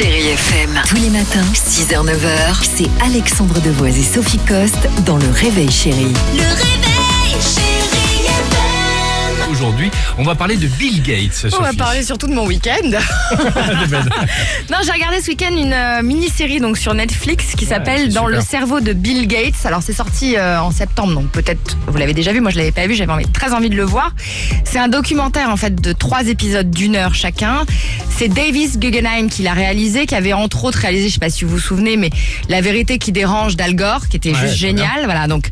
[0.00, 0.80] Chérie FM.
[0.88, 6.14] Tous les matins, 6h, 9h, c'est Alexandre Devoise et Sophie Coste dans Le Réveil Chérie.
[6.32, 9.50] Le réveil, chérie FM.
[9.52, 11.46] Aujourd'hui, on va parler de Bill Gates.
[11.58, 12.88] On va parler surtout de mon week-end.
[14.70, 18.38] non, j'ai regardé ce week-end une euh, mini-série donc sur Netflix qui s'appelle Dans super.
[18.38, 19.66] le cerveau de Bill Gates.
[19.66, 22.40] Alors c'est sorti euh, en septembre, donc peut-être vous l'avez déjà vu.
[22.40, 24.14] Moi je l'avais pas vu, j'avais très envie de le voir.
[24.72, 27.64] C'est un documentaire en fait de trois épisodes d'une heure chacun.
[28.16, 31.44] C'est Davis Guggenheim qui l'a réalisé, qui avait entre autres réalisé, je sais pas si
[31.44, 32.10] vous vous souvenez, mais
[32.48, 35.04] La vérité qui dérange d'Al Gore, qui était Ouais, juste génial.
[35.06, 35.46] Voilà donc.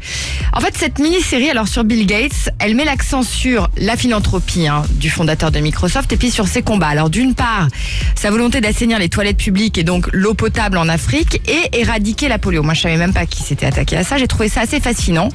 [0.53, 4.83] En fait, cette mini-série, alors sur Bill Gates, elle met l'accent sur la philanthropie hein,
[4.93, 6.87] du fondateur de Microsoft et puis sur ses combats.
[6.89, 7.67] Alors d'une part,
[8.15, 12.39] sa volonté d'assainir les toilettes publiques et donc l'eau potable en Afrique et éradiquer la
[12.39, 12.63] polio.
[12.63, 14.17] Moi, je savais même pas qu'il s'était attaqué à ça.
[14.17, 15.29] J'ai trouvé ça assez fascinant.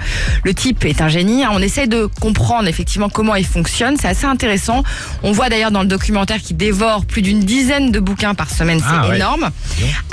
[0.46, 1.44] Le type est un génie.
[1.44, 1.50] hein.
[1.52, 3.73] On essaie de comprendre effectivement comment il fonctionne.
[4.00, 4.84] C'est assez intéressant.
[5.24, 8.80] On voit d'ailleurs dans le documentaire qu'il dévore plus d'une dizaine de bouquins par semaine.
[8.80, 9.16] C'est Ah ouais.
[9.18, 9.50] énorme.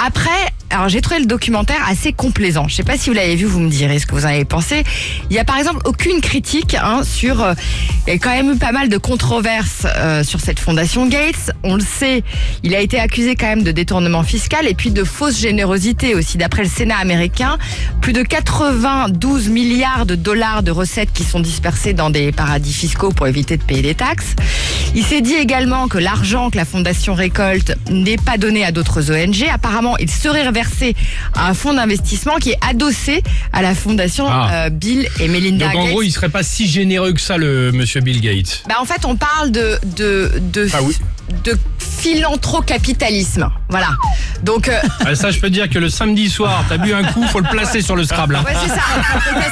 [0.05, 0.31] Après,
[0.71, 2.69] alors j'ai trouvé le documentaire assez complaisant.
[2.69, 4.45] Je sais pas si vous l'avez vu, vous me direz ce que vous en avez
[4.45, 4.85] pensé.
[5.31, 7.43] Il y a par exemple aucune critique hein, sur.
[7.43, 7.55] euh,
[8.07, 11.51] il y a quand même eu pas mal de controverses euh, sur cette fondation Gates.
[11.63, 12.23] On le sait,
[12.63, 16.39] il a été accusé quand même de détournement fiscal et puis de fausse générosité aussi.
[16.39, 17.59] D'après le Sénat américain,
[18.01, 23.11] plus de 92 milliards de dollars de recettes qui sont dispersés dans des paradis fiscaux
[23.11, 24.35] pour éviter de payer des taxes.
[24.95, 29.11] Il s'est dit également que l'argent que la fondation récolte n'est pas donné à d'autres
[29.13, 29.45] ONG.
[29.53, 30.95] Apparemment, il serait reversé
[31.35, 33.23] à un fonds d'investissement qui est adossé
[33.53, 34.51] à la fondation Ah.
[34.67, 35.93] euh, Bill et Melinda Donc en Gates.
[35.93, 38.63] gros, il serait pas si généreux que ça, le monsieur Bill Gates.
[38.69, 40.97] Bah en fait, on parle de de de, Ah oui.
[41.45, 43.49] de philanthrocapitalisme.
[43.71, 43.89] Voilà.
[44.43, 47.25] Donc euh, Ah, ça, je peux dire que le samedi soir, t'as bu un coup,
[47.29, 48.37] faut le placer sur le Scrabble.
[48.37, 48.45] hein.
[48.45, 48.69] Ouais, c'est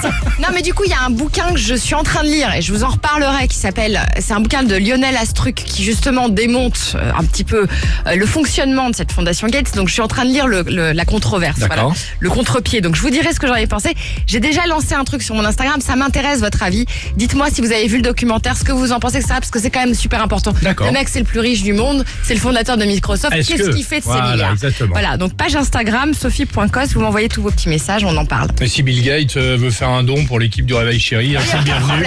[0.03, 0.09] ça.
[0.41, 2.29] non, mais du coup, il y a un bouquin que je suis en train de
[2.29, 4.01] lire et je vous en reparlerai qui s'appelle.
[4.21, 7.67] C'est un bouquin de Lionel Astruc qui justement démonte euh, un petit peu
[8.07, 9.75] euh, le fonctionnement de cette fondation Gates.
[9.77, 11.89] Donc, je suis en train de lire le, le- la controverse, voilà,
[12.21, 12.81] le contre-pied.
[12.81, 13.95] Donc, je vous dirai ce que j'en ai pensé.
[14.27, 15.81] J'ai déjà lancé un truc sur mon Instagram.
[15.81, 16.87] Ça m'intéresse votre avis.
[17.17, 19.35] Dites-moi si vous avez vu le documentaire, ce que vous en pensez, etc.
[19.39, 20.55] Parce que c'est quand même super important.
[20.63, 20.87] D'accord.
[20.87, 22.05] Le mec, c'est le plus riche du monde.
[22.23, 23.35] C'est le fondateur de Microsoft.
[23.35, 24.91] Est-ce Qu'est-ce que- qu'il fait de Voilà, exactement.
[24.93, 25.17] Voilà.
[25.17, 26.93] Donc, page Instagram, sophie.cos.
[26.95, 28.05] Vous m'envoyez tous vos petits messages.
[28.05, 28.49] On en parle.
[28.61, 31.41] Mais si Bill Gates euh, veut faire un don pour l'équipe du Réveil Chéri, hein,
[31.45, 32.05] c'est le bienvenu.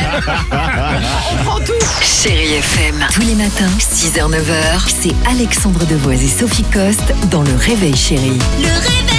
[1.32, 1.74] On prend tout.
[2.02, 2.96] Chérie FM.
[3.14, 8.38] Tous les matins, 6h, 9h, c'est Alexandre Devoise et Sophie Coste dans Le Réveil Chérie.
[8.60, 9.11] Le réveil, chérie